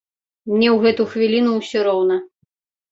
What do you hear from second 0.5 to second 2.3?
Мне ў гэту хвіліну ўсё роўна.